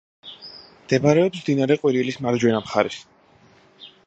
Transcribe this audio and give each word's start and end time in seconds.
მდებარეობს 0.85 1.43
მდინარე 1.43 1.79
ყვირილის 1.83 2.19
მარჯვენა 2.27 2.63
მხარეს. 2.65 3.01